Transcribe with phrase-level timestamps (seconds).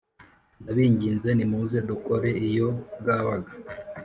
[0.61, 2.69] Ndabinginze nimuze dukore iyo
[2.99, 3.51] bwabaga